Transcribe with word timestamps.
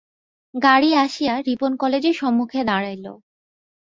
গাড়ী 0.53 0.89
আসিয়া 1.03 1.33
রিপন 1.47 1.71
কলেজের 1.77 2.15
সম্মুখে 2.21 2.59
দাঁড়াইল। 2.63 3.05